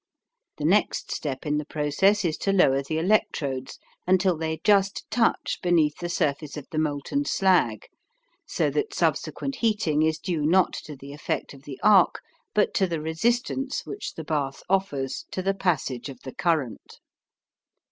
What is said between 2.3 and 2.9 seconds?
to lower